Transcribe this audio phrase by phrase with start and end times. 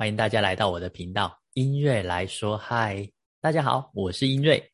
[0.00, 3.06] 欢迎大家来到我的频道，音瑞来说嗨。
[3.38, 4.72] 大家好，我是音瑞。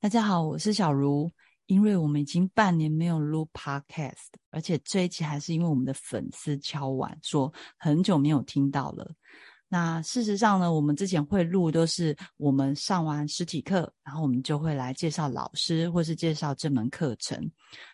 [0.00, 1.30] 大家好，我是小茹。
[1.66, 9.14] 因为我们已经半年没有录 podcast，而且这一期还是因为我们的粉丝敲完说很久没有听到了。
[9.68, 17.50] 那事实上呢，我们之前会录都是我们上完实体课，然后我们就会来介绍老师或是介绍这门课程。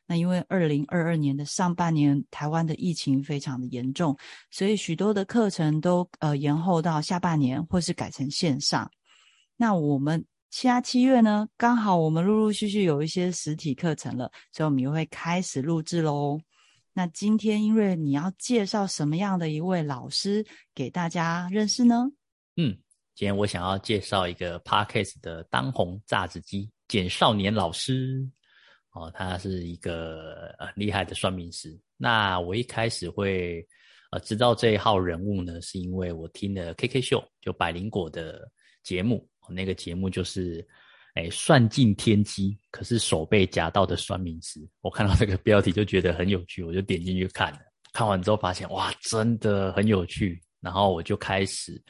[0.06, 4.16] 那因为二零二二年的上半年台湾的疫情非常的严重，
[4.50, 8.90] 所以许多的课程都呃延后到下半年或是改成线上。
[9.56, 10.24] 那我们。
[10.52, 16.40] 七啊七月呢，刚好我们陆陆续续有一些实体课程了，所以我们又会开始录制喽。
[16.92, 20.44] 那今天因为你要介绍什么样的一位老师
[20.74, 22.10] 给大家认识呢？
[22.56, 22.76] 嗯，
[23.14, 28.28] 今天我想要介绍一个 Parkes 的当红榨汁机简少年老师
[28.92, 31.78] 哦，他是一个呃厉害的算命师。
[31.96, 33.66] 那我一开始会
[34.10, 38.50] 呃知道这一号人物呢，是因为我听了 KK 秀就百灵果的
[38.82, 39.26] 节目。
[39.52, 40.64] 那个节目就是，
[41.14, 44.60] 哎，算尽天机，可是手被夹到的算命师。
[44.80, 47.58] 我看到这个标题就觉得很有趣，我就点进去看了。
[47.92, 50.40] 看完之后发现，哇，真的很有趣。
[50.60, 51.82] 然后我就开始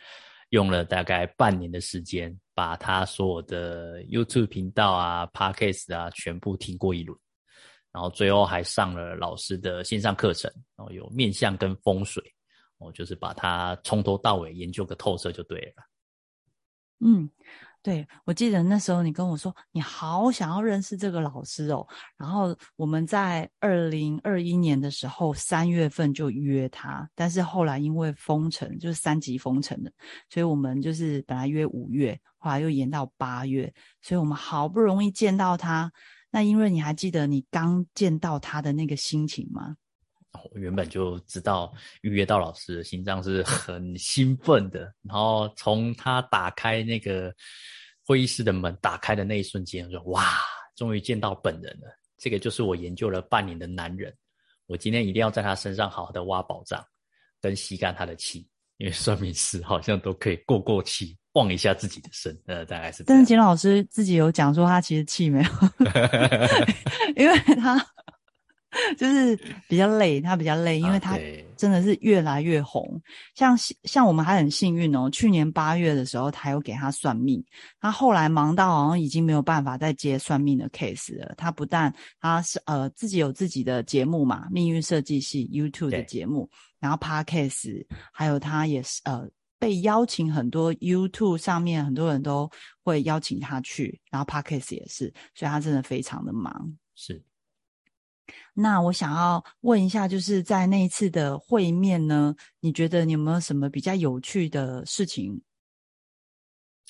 [0.50, 7.18] 用了大概半年的时间，把他所有的 YouTube 频道啊、Podcast 啊全部听过一轮。
[7.92, 12.22] 然后最后还上了老师的线上课程，然后有面相跟风水，
[12.78, 15.84] 我就是把它从头到尾研究个透彻就对了。
[17.00, 17.28] 嗯，
[17.82, 21.86] 对，我记得那时候你跟我说你好想要认识这个老师哦，
[22.18, 29.90] 然后我们在二零二一年的时候三月份就约他，但是后来因为封城，就是三级封城的，
[30.28, 35.90] 所以我们就是本来约五月，后来又延到八月，所以我们好不容易见到他。
[36.30, 39.76] 那因为你还记得你刚见到他的那个心情吗？
[40.32, 47.34] 我原本就知道预约到老师的心脏是很兴奋的，然后从他打开那个
[48.06, 50.24] 会议室的门打开的那一瞬间，我说：“哇，
[50.76, 51.88] 终于见到本人了！
[52.16, 54.14] 这个就是我研究了半年的男人，
[54.66, 56.82] 我今天一定要在他身上好好的挖宝藏，
[57.40, 58.46] 跟吸干他的气，
[58.78, 62.40] 因为算命师好像都可以过过气，旺一下自己的身。
[62.46, 63.02] 呃，大概是。
[63.04, 65.50] 但是金老师自己有讲说，他其实气没有，
[67.16, 67.84] 因为他。
[68.96, 69.36] 就是
[69.68, 71.18] 比较累，他比较累，因为他
[71.56, 73.00] 真的是越来越红。
[73.34, 77.44] 像像我们还很幸运哦，去年八月的时候，他有给他算命。
[77.80, 81.34] 他后来忙到好像已经没有办法再接算命的 case 了。
[81.36, 86.48] 他不但他是呃自己有自己的节目嘛，命运设计系 YouTube 的节目，
[86.78, 89.28] 然后 Podcast，还有他也是呃
[89.58, 92.50] 被邀请很多 YouTube 上面很多人都
[92.82, 96.72] 会邀请他去，然后 Podcast 也是，所以他真的非常的忙。
[96.94, 97.22] 是。
[98.54, 105.40] 那我想要问一下，就是在那一次的会面呢，你觉得你有没有什么比较有趣的事情？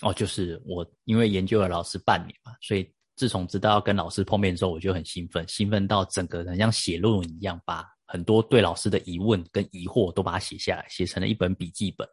[0.03, 12.09] 哦，就是我因为研究了老师半年嘛，所以自从知道要跟老师碰面之后，我就很兴奋，兴奋到整个人像写论文一样，把很多对老师的疑问跟疑惑都把它写下来，写成了一本笔记本。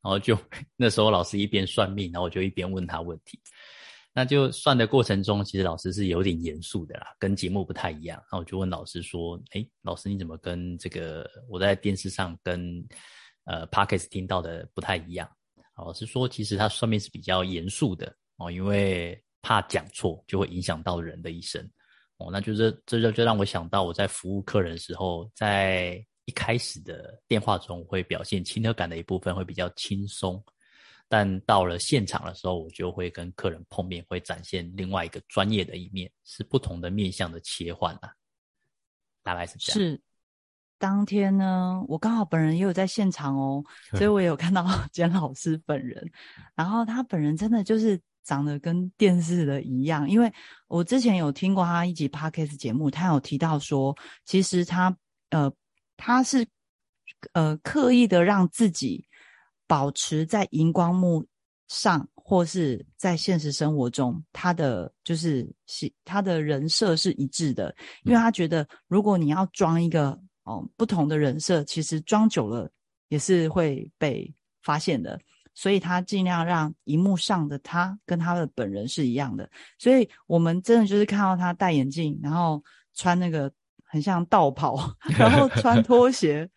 [0.00, 0.38] 然后就
[0.76, 3.40] 那时候老师一边算命，然后我就一边问他问题。
[4.16, 8.16] 那就算的过程中，其实老师是有点严肃的啦，跟节目不太一样。
[8.18, 12.80] 然后我就问老师说：“哎，老师你怎么跟这个我在电视上跟
[13.42, 15.28] 呃 Parkes 听到的不太一样？”
[15.76, 21.68] 老师说：“其实他上面是比较严肃的哦，因为怕讲错就会影响到人的一生
[22.18, 22.28] 哦。
[22.30, 30.40] 那就是这就就让我想到我在服务客人的时候，在一开始的电话中会表现亲和感的一部分会比较轻松。”
[31.08, 38.12] 但到了现场的时候，我就会跟客人碰面，会展现另外一个专业的一面，是不同的面向的切换啊。
[39.22, 39.78] 大概是这样。
[39.78, 40.00] 是，
[40.78, 43.62] 当天呢，我刚好本人也有在现场哦，
[43.92, 46.10] 所以我也有看到 简老师本人。
[46.54, 50.32] 然后他本人真的就是长得跟电视的一样，因为
[50.66, 54.96] 我之前有听过他一集 podcast 节目，他有提到说，其实他
[55.30, 55.52] 呃
[55.96, 56.46] 他是
[57.34, 59.06] 呃刻意的让自己。
[59.66, 61.24] 保持在荧光幕
[61.68, 67.74] 上，或是在现实生活中，他的就是是他的人设是一致的，
[68.04, 72.70] 因为他觉得如果你要装一个哦不同的人设，其实装久了
[73.08, 74.32] 也是会被
[74.62, 75.18] 发现的，
[75.54, 82.62] 所以他尽量让荧幕上的他跟他的本人是一样的，所以我们真的就是看到他戴眼镜，然后
[82.94, 83.50] 穿那个
[83.84, 84.76] 很像道袍，
[85.18, 86.48] 然后穿拖鞋，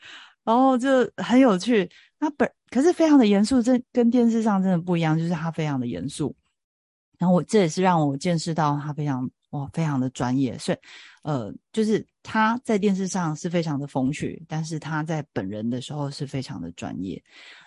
[0.44, 1.90] 然后就很有趣。
[2.20, 6.36] 他本可是非常的严肃，这跟电视上真的不一样，就是他非常的严肃。
[7.18, 10.58] 然后我这也是让我见识到他非常哇，非常的专业。
[10.58, 10.78] 所以，
[11.24, 17.24] 呃，就是他在电视上是非常的风趣，但是他在本人的时候是非常的专业。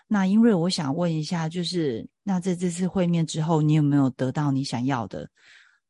[0.06, 5.28] 那因为我想问一下，就是那在这次会面之后，你有没有得到你想要的？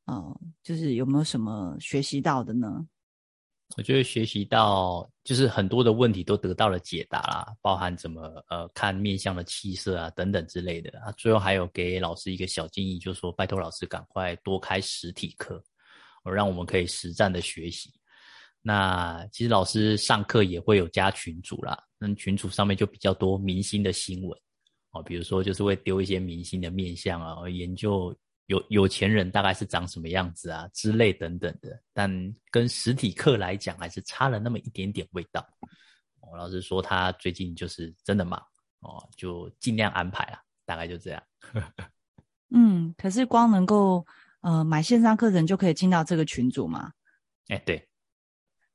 [0.06, 2.86] 呃，就是有没有什么学习到的呢？
[3.76, 11.12] 我觉得学习到就是很多的问题都得到了解答啦，包含怎么呃看面相的气色啊等等之类的啊。
[11.12, 15.62] 最后还有给老师一个小建议，就是说拜托老师赶快多开实体课，
[16.24, 17.92] 让我们可以实战的学习。
[18.60, 24.36] 那其实老师上课也会有加群组啦，那群组上面就比较多明星的新闻
[24.90, 28.12] 哦，比如说就是会丢一些明星的面相啊，研究。
[28.50, 32.10] 有有钱人大概是长什么样子啊之类等等的，但
[32.50, 35.46] 跟实体课来讲还是差了那么一点点味道。
[36.20, 38.40] 我老师说他最近就是真的忙
[38.80, 41.22] 哦，就尽量安排啊，大概就这样。
[42.50, 44.04] 嗯，可是光能够
[44.40, 46.90] 呃买线上课程就可以进到这个群组吗？
[47.46, 47.88] 哎，对。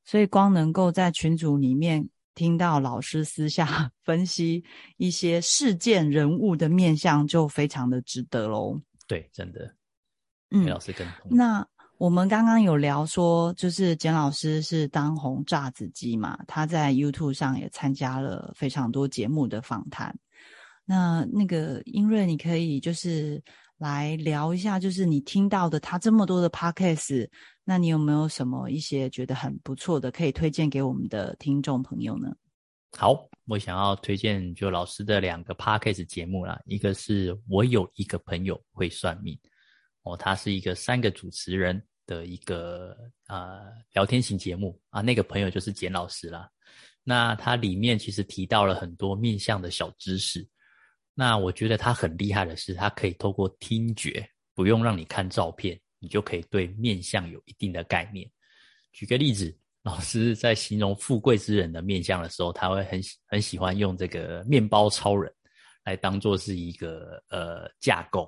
[0.05, 4.63] 所以光能够在群组里面听到老师私下 分析
[4.95, 8.81] 一些事件人物的面相，就非常的值得喽。
[9.07, 9.75] 对，真的，
[10.51, 11.65] 嗯，老师跟那
[11.97, 20.13] 我们刚刚有聊说，就是简老师是当红炸子鸡嘛，他在 YouTube 上也参加了非常多节目的访谈。
[20.83, 23.41] 那那个英瑞，你可以就是
[23.77, 27.29] 来聊一下，就是你听到的他这么多的 Podcast，
[27.63, 32.35] 那你有没有什么一些觉得很不错的，可以推荐给我们的听众朋友呢？
[32.97, 39.39] 好，我想要推荐就老师的两个 podcast 节目啦，一个是我有一个朋友会算命，
[40.01, 42.97] 哦，他是一个三个主持人的一个
[43.27, 46.49] 呃聊天型节目啊，那个朋友就是简老师啦。
[47.03, 50.47] 那他里面其实提到了很多面相的小知识，
[51.13, 58.27] 那我觉得他很厉害的是，他可以透过听觉，不用让你看照片，你就可以对面相有一定的概念。
[58.91, 59.55] 举个例子。
[59.85, 65.31] 老师在形容富贵之人的面相的时候，他会很很喜欢用这个面包超人
[65.83, 68.27] 来当做是一个呃架构，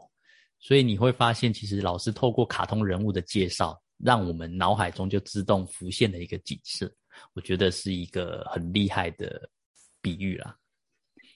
[0.60, 6.94] 所以你会发现，其实老师透过卡通人物的介绍，让我们脑海中就自动浮现的一个景色，
[7.34, 9.50] 我觉得是一个很厉害的
[10.00, 10.56] 比喻啦。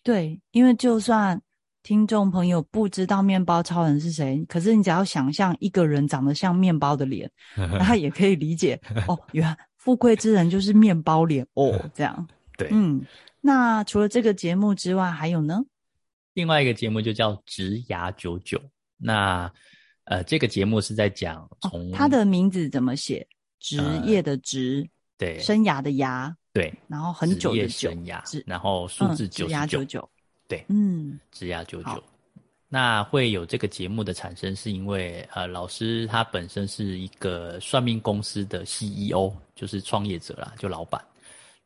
[0.04, 1.42] 对，因为就算
[1.82, 7.32] 听众朋友不知道面包超人是谁，可是你只要想象一个人长得像面包的脸，
[7.82, 9.58] 他也可以理解哦，原来。
[9.82, 12.28] 富贵之人就是面包脸哦，这样。
[12.56, 13.04] 对，嗯，
[13.42, 15.60] 那除了这个节目之外，还有呢？
[16.34, 18.60] 另外一个节目就叫《职涯九九》。
[18.98, 19.52] 那
[20.04, 23.28] 呃，这个节目是在讲从他的名字怎么写？
[23.60, 24.88] 职业的职，
[25.18, 27.92] 对，生涯的涯，对，然后很久的久，
[28.46, 30.08] 然后数字九九九，
[30.48, 32.04] 对，嗯，职涯九九。
[32.74, 41.04] 那会有这个节目的产生，是因为呃，老师他本身是一个算命公司的 CEO，就是创业者啦，就老板。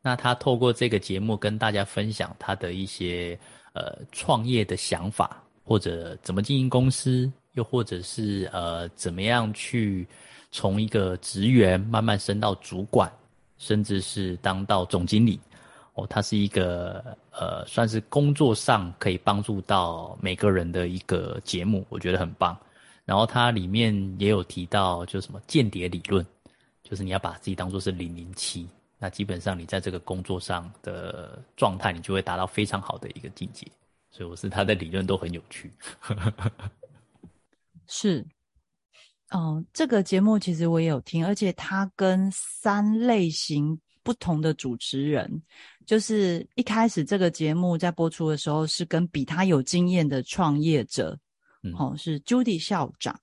[0.02, 3.38] 那他透过这个节目跟大家分享他的一些
[3.72, 10.04] 呃创业的想法，或者怎么经营公司，又或者是呃怎么样去
[10.50, 13.08] 从一个职员慢慢升到主管，
[13.58, 15.38] 甚至是当到总经理。
[15.96, 22.54] 哦，它是一个呃，算是工作上可以帮助到每个人的一个节目，我觉得很棒。
[23.06, 26.24] 然后它里面也有提到，就什么间谍理论，
[26.82, 33.66] 就是你要把自己当做是零零七，那基本上你在这个工作上的状态，你就会达到非常好的一个境界。
[34.10, 35.72] 所以我是他的理论都很有趣。
[37.88, 38.22] 是，
[39.30, 43.80] 哦，这个节目其实我也有听，而且它跟三类型。
[44.02, 45.42] 不同的主持人，
[45.86, 51.16] 就是一开始这个节目在播出的时候，是跟比他有经验的创业者，
[51.78, 53.18] 哦，是 Judy 校长。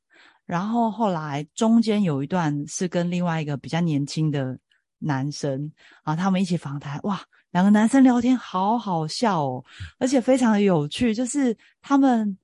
[0.46, 4.58] 然后后来中间有一段是跟另外一个比较年轻的
[4.98, 5.70] 男生
[6.03, 6.98] 啊，他们一起访谈。
[7.03, 9.65] 哇，两个男生聊天好好笑哦，
[10.00, 11.13] 而且非常的有趣。
[11.13, 12.38] 就是他们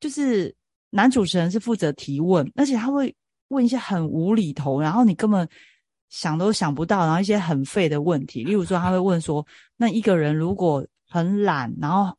[0.00, 0.54] 就是
[0.88, 3.14] 男主持人是负责提问，而且他会
[3.48, 5.46] 问一些很无厘头，然后你根本。
[6.08, 9.46] 想都想不到，然后一些很废的问题，例如说他会问说，
[9.76, 12.16] 那一个人如果很懒，然后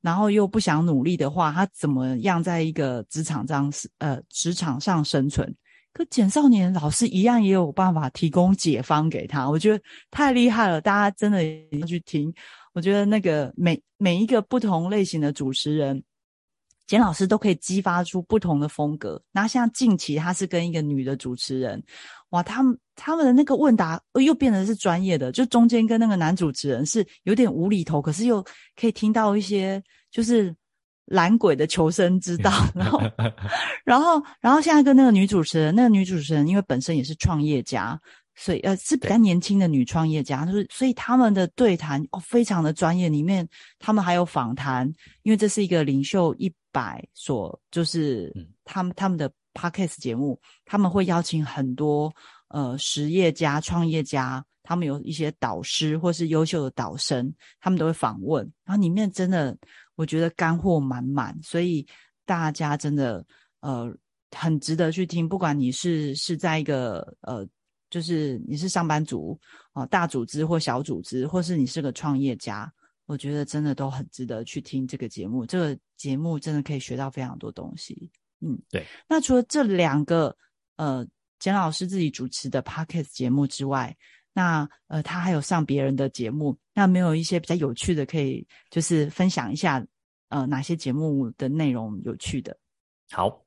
[0.00, 5.54] 然后又不想努力的话，他怎么样在一个职场上呃职场上生存？
[5.92, 11.42] 可简少年老师一样也有办法提供解方给他，我觉得太厉害了，大家真的
[11.78, 12.32] 要去听。
[12.74, 16.00] 我觉得那个每每一个不同类型的主持人，
[16.88, 19.22] 简老师都可以激发出不同的风格。
[19.30, 21.80] 那像近期他是跟一个女的主持人。
[22.30, 30.54] 哇，他们他们的那个问答又变得是专业的，就中间跟那个男主持人是有点无厘头，可是又可以听到一些就是
[31.06, 33.00] 懒鬼的求生之道， 然后，
[33.82, 37.98] 然后，然后现在跟那个女主持人，那个女主持人因为本身也是创业家，
[38.38, 43.46] 所以呃是比较年轻的女创业家，就是所以他们的对谈哦非常的专业，里面
[43.78, 44.86] 他们还有访谈，
[45.22, 48.32] 因为这是一个领袖一百所，就是
[48.64, 52.14] 他们他们的 podcast 节目，他们会邀请很多
[52.48, 59.56] 呃实业家、创业家，他们有一些导师或是优秀的导生，他们都会访问，然后里面真的。
[59.98, 61.84] 我觉得干货满满，所以
[62.24, 63.26] 大家真的
[63.62, 63.92] 呃
[64.30, 65.28] 很值得去听。
[65.28, 67.44] 不管你是是在一个呃，
[67.90, 69.38] 就是你是上班族
[69.72, 72.72] 哦，大组织或小组织，或是你是个创业家，
[73.06, 75.46] 我觉得真的都很值得去听这个节目。
[75.46, 78.10] 这个节目真的可以学到非常多东西。
[78.40, 78.86] 嗯，对。
[79.08, 80.36] 那除了这两个
[80.76, 81.06] 呃
[81.38, 83.96] 简老师自己主持的 podcast 节目之外，
[84.32, 89.84] 那呃，他还有上别人的节目，那没有一些比较有趣的，可以就是分享一下，
[90.28, 92.56] 呃，哪些节目的内容有趣的？
[93.10, 93.44] 好，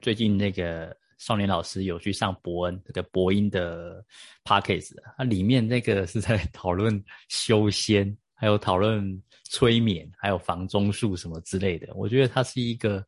[0.00, 4.04] 最近那个少年老师有去上伯恩这个博音的
[4.42, 11.86] podcast，它里面那个是在 讨论修仙，还有讨论催眠，还有房中术什么之类的。
[11.94, 13.06] 我觉得它是一个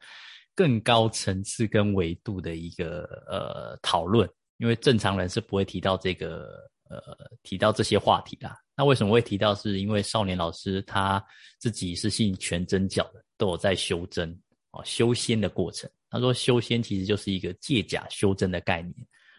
[0.55, 4.29] 更高层次跟维度的一个呃讨论，
[4.59, 6.71] 因为正常人是不会提到这个。
[6.93, 7.01] 呃，
[7.43, 9.55] 提到这些话题的，那为什么会提到？
[9.55, 11.25] 是因为少年老师他
[11.59, 14.39] 自己是信全真教的，都有在修真
[14.73, 15.89] 哦，修仙的过程。
[16.11, 18.95] 他说修仙其实就是一个借假修真的概念，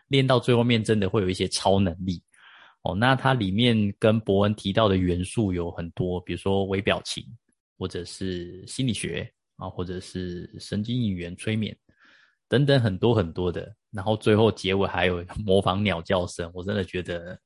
[0.08, 2.24] 练到最后面真的会有一些超能力
[2.82, 2.96] 哦。
[2.96, 7.24] 那它里面跟伯恩提到的元素有很多，比如说微表情，
[7.78, 11.76] 或者是心理学啊，或者是神经语言催眠
[12.50, 13.76] 等等很多很多的。
[13.92, 17.40] 然后最后结尾还有 模仿鸟叫声，我真的觉得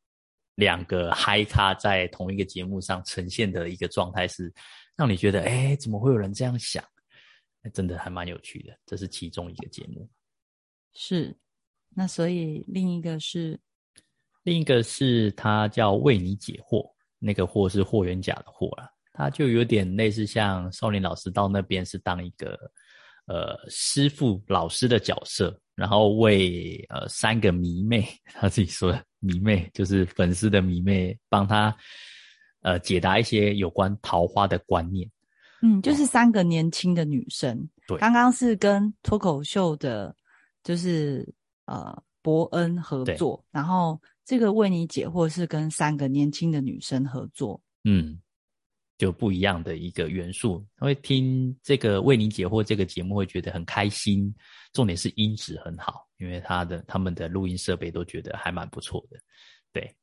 [0.55, 4.49] 两个嗨咖在同一个节目上呈现的一个状态是
[4.95, 6.81] 让你觉得，哎，怎么会有人这样想？
[7.73, 8.77] 真的还蛮有趣的。
[8.85, 10.09] 这是其中一个节目。
[10.93, 11.35] 是，
[11.89, 13.59] 那所以另一个是，
[14.43, 22.57] 另一个是他叫为你解惑，那个惑是霍元甲的惑啦，他就有点类似像少林老师到那边是当一个
[23.27, 25.59] 呃师傅老师的角色。
[25.75, 31.77] 然后为呃三个迷妹，他自己说的迷妹就是粉丝的迷妹，帮他
[32.61, 35.07] 呃解答一些有关桃花的观念。
[35.61, 37.69] 嗯，就是三个年轻的女生。
[37.87, 40.15] 对，刚刚是跟脱口秀的，
[40.63, 41.27] 就是
[41.65, 47.61] 呃伯恩合作，然后这个为你解惑是跟三个年轻的女生合作。
[47.83, 48.19] 嗯。
[48.97, 54.33] 就不一样的一个元素，会听这个为你解惑这个节目会觉得很开心。
[54.73, 59.19] 重点是音质很好，因为他的他们的录音设备都觉得还蛮不错的。
[59.71, 59.95] 对，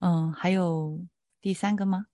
[0.00, 1.00] 嗯，还有
[1.40, 2.04] 第三个吗？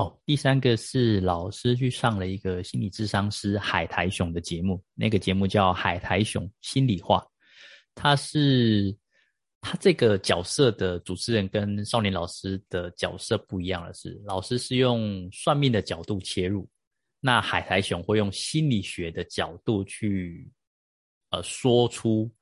[0.00, 7.24] 哦，第三个是老师去上了一个心理智商师海苔熊的节目，那个节目叫海苔熊心里话，
[7.94, 8.96] 他是。
[9.62, 16.66] 他这个角色的主持人跟少年老师的角色不一样的是，老师是用算命的角度切入，
[17.20, 20.50] 那海苔熊会用心理学的角度去，
[21.28, 22.32] 呃，说出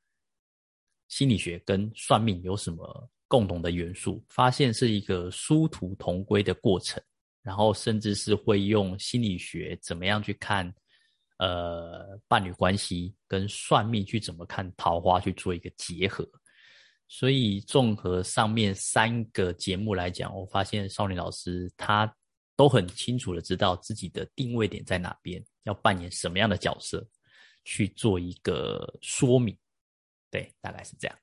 [1.08, 7.02] 心理学跟算命有什么共同的元素，发现是一个殊途同归的过程，
[7.42, 10.70] 然后甚至是会用心理学怎么样去看，
[11.38, 16.28] 呃，伴侣关系跟算命去怎么看桃花去做一个结合。
[17.08, 22.12] 所以，综合上面三个节目来讲，我发现少年老师他
[22.54, 27.08] 都很清楚的知道自己的定位点在哪边，要扮演什么样的角色，
[27.64, 29.56] 去做一个说明。
[30.30, 31.18] 对，大概是这样。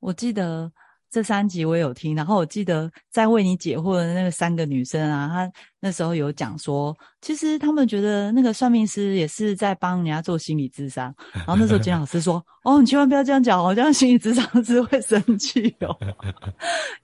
[0.00, 0.70] 我记得。
[1.12, 11.14] 这三集我有听，然后我记得在为你解惑的那个三个女生啊，她那时候有讲说，其实他们觉得那个算命师也是在帮人家做心理智商。
[11.34, 15.94] 然后那时候金老师说：“哦，你千万不要这样讲哦，这样心理智商师会生气哦。”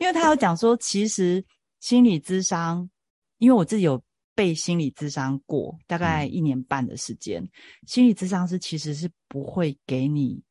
[0.00, 1.44] 因为他有讲说，其实
[1.80, 2.88] 心理智商，
[3.36, 4.02] 因为我自己有
[4.34, 7.46] 被心理智商过，大概一年半的时间，
[7.86, 10.42] 心理智商师其实是不会给你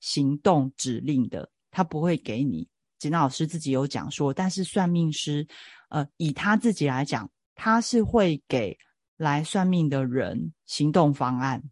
[0.00, 2.66] 行动指令的，他不会给你。
[2.98, 5.46] 简老师自己有讲说，但是算命师，
[5.88, 8.76] 呃，以他自己来讲，他是会给
[9.16, 11.62] 来算命的人行动方案，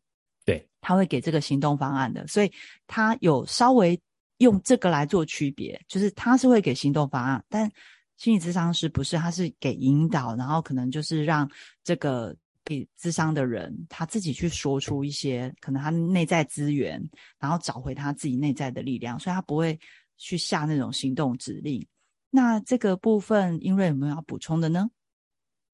[0.44, 2.52] 对，他会给这个行动方案的，所以
[2.86, 4.00] 他有稍微
[4.38, 7.68] 用这个来做区别，就是他是会给行动方案，但
[8.16, 11.50] 心理咨商师不是，他是给引导，然后可能就是让
[11.82, 17.02] 这个给智商的人他自己去说出一些可能他内在资源，
[17.38, 19.76] 然后找回他自己内在的力量，所以他不会。
[20.16, 21.86] 去下那种行动指令，
[22.30, 24.90] 那这个部分英瑞有没有要补充的呢？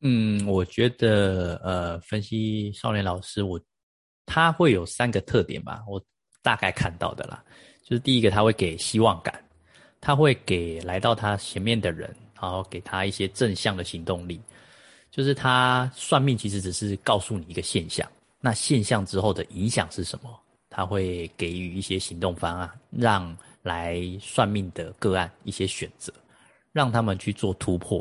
[0.00, 3.60] 嗯，我觉得呃，分析少年老师，我
[4.26, 6.02] 他会有三个特点吧，我
[6.42, 7.42] 大概看到的啦，
[7.84, 9.42] 就是第一个他会给希望感，
[10.00, 14.40] 他会给来到他前面的人，然后给他一些正向的行动力，
[15.10, 20.36] 就是他算命其实只是告诉你一个现象，那现象之后的影响是什么，
[20.68, 26.12] 他会给予一些行动方案，让来算命的个案一些选择，
[26.72, 27.98] 让他们去做突破，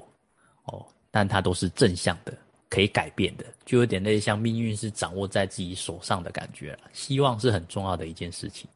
[0.65, 0.85] 哦。
[1.13, 2.33] 但它都是正向的，
[2.69, 6.77] 可以改变的，就有点类似像命运是掌握在自己手上的感觉。
[6.93, 8.69] 希望是很重要的一件事情。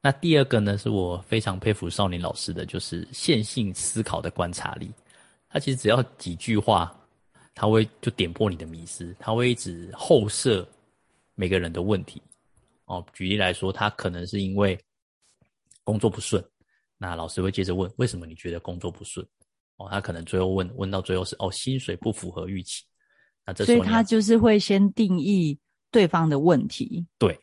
[0.00, 4.90] 那第二个呢，是我非常佩服少年老师的，就是线性思考的观察力。
[5.50, 6.98] 他其实只要几句话，
[7.54, 10.66] 他会就点破你的迷思，他会一直后设
[11.34, 12.22] 每个人的问题。
[12.86, 14.78] 哦，举例来说，他可能是因为
[15.86, 16.44] 工作不顺，
[16.98, 19.24] 那老师会接着问，为什么你觉得工作不顺？
[19.76, 22.82] 哦，他可能最后问问到最后是哦，薪水不符合预期，
[23.46, 25.56] 那这所以他就是会先定义
[25.92, 27.38] 对方的问题，对，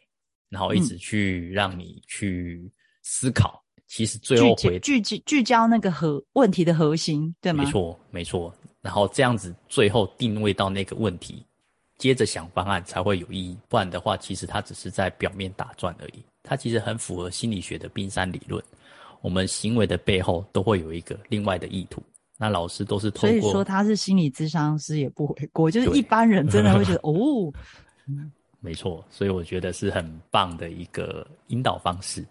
[0.50, 2.69] 然后一直去让你去
[3.01, 7.63] 思考，其实最后回聚聚聚焦那个核问题的核心，对吗？
[7.63, 8.53] 没错，没错。
[8.81, 11.45] 然后这样子最后定位到那个问题，
[11.97, 13.57] 接着想方案才会有意义。
[13.69, 16.25] 不然的话，其实他只是在表面打转而已。
[16.43, 18.62] 他其实很符合心理学的冰山理论，
[19.21, 22.03] 我们行为的背后都会有一个另外的意图。
[22.38, 27.51] 那老师都是通过，所以说他是心理咨商师也不为过，就是一般人真的会觉得 哦，
[28.59, 32.25] 没错，所以我觉得是很棒的一个引导方式。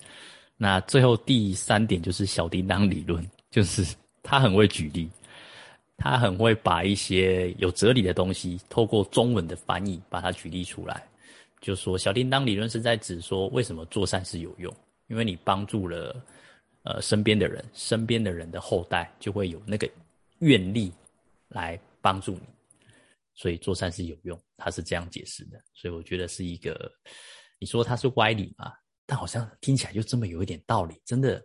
[0.57, 5.09] 那最后第三点就是小叮当理论， 就是他很会举例，
[5.97, 11.03] 他很会把一些有哲理的东西透过中文的翻译把它举例出来，
[11.63, 14.71] 就说小叮当理论是在指说为什么做善事有用，
[15.07, 16.23] 因为你帮助了
[16.83, 19.91] 呃身边的人，身边的人的后代就会有那个。
[20.45, 20.93] 愿力
[21.51, 22.41] 来帮助你，
[23.33, 25.63] 所以做善事有用，他是这样解释的。
[25.73, 26.91] 所以我觉得是一个，
[27.61, 28.73] 你说他是歪理嘛？
[29.07, 31.41] 但好像听起来就这么有一点道理，真的，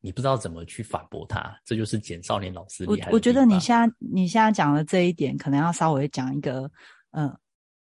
[0.00, 1.56] 你不知道怎么去反驳他。
[1.64, 3.10] 这就是简少年老师厉害。
[3.10, 6.68] 我我觉得你现在你现在讲的这一点，可能要稍微讲一个，
[7.12, 7.32] 嗯，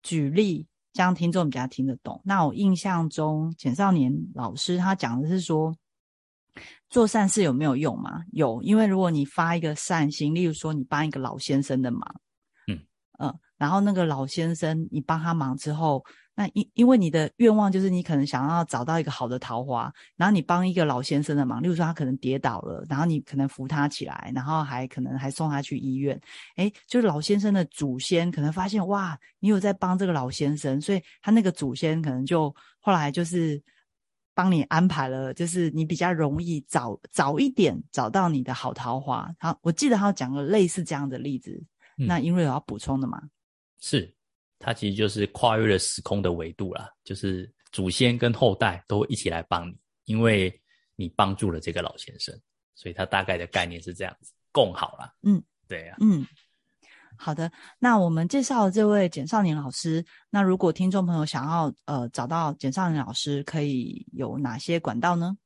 [0.01, 2.21] 举例，这样听众比较听得懂。
[2.23, 5.75] 那我印象中，简少年老师他讲的是说。
[6.89, 8.25] 做善事有没有用嘛？
[8.33, 12.01] 有，因为如果你发一个善心，例如说你帮一个老先生的忙，
[12.67, 12.77] 嗯
[13.19, 16.03] 嗯，然后那个老先生你帮他忙之后，
[16.41, 26.19] 那因因为你的愿望就是你可能想要找到一个好的桃花，然后你帮一个老先生的忙，例如说他可能跌倒了，然后你可能扶他起来，然后还可能还送他去医院，
[26.55, 33.61] 诶，就是老先生的祖先可能发现哇，你有在帮这个老先生，所以他那个祖先可能就后来就是。
[34.33, 39.29] 帮你安排了，就是你比较容易早早一点找到你的好桃花。
[39.37, 41.61] 好，我记得他讲了类似这样的例子。
[41.97, 43.21] 那因为有要补充的吗？
[43.81, 44.15] 是，
[44.61, 50.53] 他其实就是跨越了时空的维度啦，就是祖先跟后代都一起来帮你，因为
[50.95, 52.33] 你帮助了这个老先生，
[52.75, 55.13] 所以他大概的概念是这样子，共好了。
[55.23, 56.25] 嗯，对呀，嗯。
[57.17, 60.03] 好的，那我们介绍这位简少年老师。
[60.29, 65.37] 那如果听众朋友想要呃找到简少年老师，可以有哪些管道呢？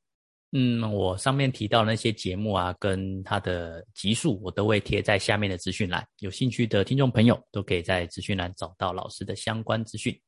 [0.58, 6.02] 嗯，我上面提到那些节目啊，跟他的集数，我都会贴在下面的资讯栏。
[6.20, 10.18] 有兴趣的听众朋友，都可以在资讯栏找到老师的相关资讯。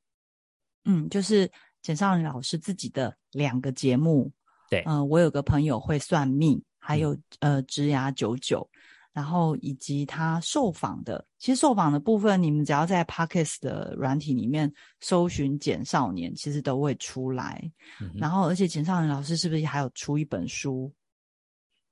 [0.85, 4.31] 嗯，就是简少林老师自己的两个节目。
[4.69, 8.69] 对，嗯，我有个朋友会算命，还有呃职牙九九。
[9.13, 17.69] 然后以及他受访的，其实受访的部分，你们只要在 Pockets 的软体里面搜寻“简少年”，其实都会出来。
[18.15, 20.93] 然后，而且简少年老师是不是还有出一本书？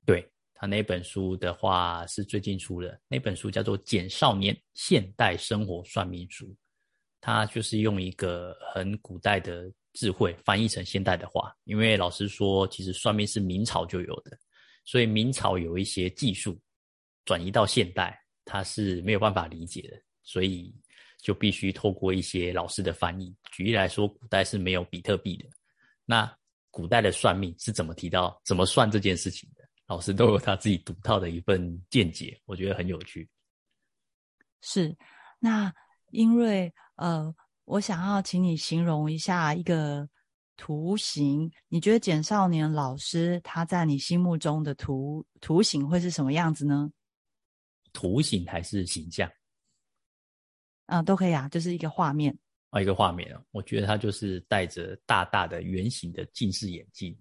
[0.05, 0.24] 对
[0.55, 6.46] 他那本书的话是最近出的，那本书叫做《简少年现代生活算命书》，
[7.20, 11.52] 他就是用一个很古代的智慧翻译成现代的话。
[11.64, 14.38] 因为老师说，其实算命是明朝就有的，
[14.85, 16.57] 所以明朝有一些技术。
[17.27, 20.75] 转移到现代，他是没有办法理解的，所以
[21.21, 23.37] 就必须透过一些老师的翻译。
[23.53, 25.49] 举例来说，古代是没有比特币的，
[26.07, 26.35] 那
[26.71, 29.65] 古代的算命是怎么提到怎么算这件事情的？
[29.87, 33.29] 老师都有他自己独到的一份见解，我觉得很有趣。
[34.61, 34.97] 是，
[35.39, 35.73] 那
[36.11, 37.33] 英瑞，呃，
[37.65, 40.09] 我想要请你形容一下一个
[40.57, 46.91] 图形，你觉得简少年老师他在你心目中的图图形会是什么样子呢？
[47.97, 49.27] 图形还是形象？
[50.85, 53.43] 嗯，都可以啊，就是一个画面啊，一个画面啊。
[53.53, 57.19] 我觉得他就是戴着大大的圆形的近视眼镜，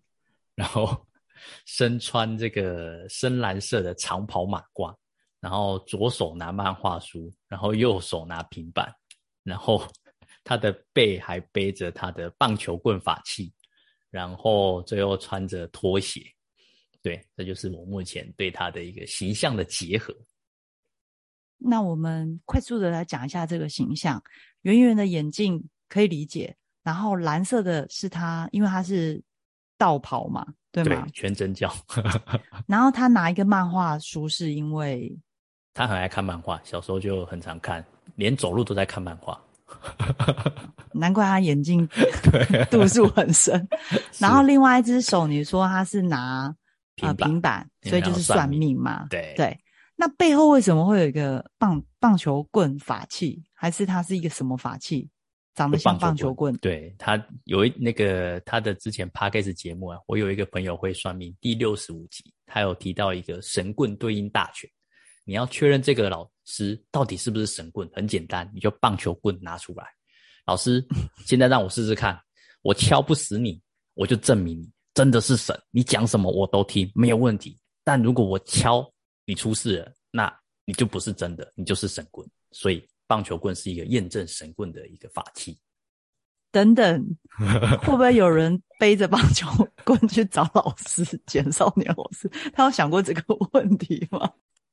[0.54, 1.08] 然后
[1.66, 4.94] 身穿这个深蓝色的长袍马褂，
[5.40, 8.94] 然后左手拿漫画书，然后右手拿平板，
[9.44, 9.82] 然后
[10.44, 13.54] 他的背还背着他的棒球棍法器，
[14.10, 16.22] 然后最后穿着拖鞋。
[17.02, 20.14] 对，这就是我目前对他的一个形象的结合。
[21.58, 24.22] 那我们快速的来讲一下这个形象：
[24.62, 29.22] 圆圆的眼镜可以理解，然后蓝色的是他，因为他是
[29.78, 31.08] 道袍嘛，对吗？
[31.14, 31.74] 全真教。
[32.68, 35.18] 然后他拿一个漫画书，是因为
[35.74, 37.84] 他很爱看漫画，小时候就很常看，
[38.16, 39.40] 连走路都在看漫画。
[40.94, 41.88] 难怪他眼镜
[42.70, 43.68] 度数很深。
[44.20, 46.56] 然后另外一只手，你说他是拿。
[47.02, 49.06] 啊，平板，所以就是算命嘛。
[49.10, 49.60] 对对，
[49.96, 53.44] 那背后为什么会有一个棒棒球棍法器？
[53.54, 55.10] 还是它是一个什么法器？
[55.56, 56.54] 长得像棒球棍？
[56.58, 64.70] 对，他有一那个他的之前 p a d k a s 节目啊，我有一个朋友会算命，第六十五集，他有提到一个神棍对应大全。
[65.24, 69.86] 你要确认这个老师到底是不是神棍，很简单，你就棒球棍拿出来。
[70.46, 70.86] 老师，
[71.26, 72.20] 现在让我试试看，
[72.62, 73.62] 我敲不死你，
[73.94, 74.70] 我就证明你。
[74.94, 77.58] 真的是神，你讲什么我都听，没有问题。
[77.84, 78.86] 但如果我敲
[79.26, 80.34] 你出事了，那
[80.66, 82.28] 你就不是真的，你就是神棍。
[82.52, 85.58] 所以棒球棍是一个验证神棍的一个法器。
[86.52, 87.06] 等等，
[87.82, 89.46] 会不会有人背着棒球
[89.84, 91.04] 棍去找老师？
[91.26, 94.32] 简少年老师，他有想过这个问题吗？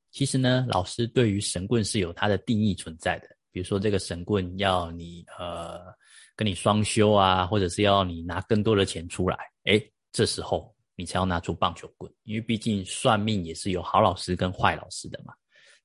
[0.09, 3.27] 其实呢，老师对于神棍是有他的定义存在的。
[3.51, 5.93] 比如说，这个神棍要你呃
[6.35, 15.33] 跟你双修啊，或者是要你拿更多的钱出来，诶这时候你才要拿出棒球棍，因为毕竟算命也是有好老师跟坏老师的嘛。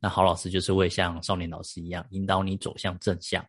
[0.01, 3.45] 那好老师就是会像少年老师一样引导你走向正向，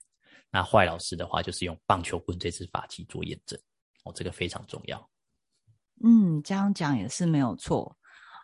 [0.50, 3.60] 那坏老师的话就是用棒球棍这支法器做验证。
[4.04, 5.10] 哦，这个非常重要。
[6.04, 7.96] 嗯，这样讲也是没有错。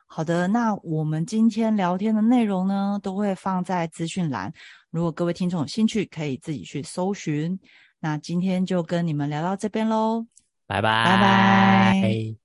[0.08, 4.54] 好的，那我们今天聊天的内容呢，都会放在资讯栏。
[4.92, 7.60] 如果各位听众有兴趣，可以自己去搜寻。
[8.00, 10.28] 那今天就跟你们聊到这边喽。
[10.68, 12.45] 拜拜拜拜！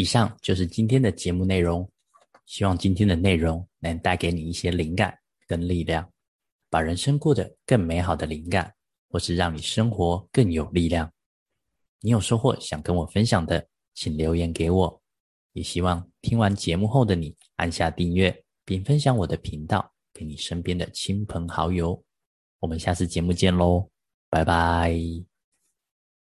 [0.00, 1.86] 以上就是今天的节目内容，
[2.46, 5.14] 希望今天的内容能带给你一些灵感
[5.46, 6.10] 跟力量，
[6.70, 8.72] 把人生过得更美好的灵感，
[9.10, 11.12] 或是让你生活更有力量。
[12.00, 15.02] 你有收获想跟我分享的，请留言给我。
[15.52, 18.34] 也希望听完节目后的你按下订阅，
[18.64, 22.02] 并分享我的频道给你身边的亲朋好友。
[22.58, 23.90] 我们下次节目见喽，
[24.30, 25.29] 拜拜！